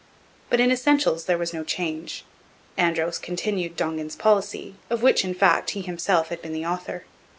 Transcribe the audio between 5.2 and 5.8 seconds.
in fact,